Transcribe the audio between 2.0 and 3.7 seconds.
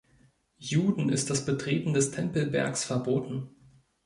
Tempelbergs verboten.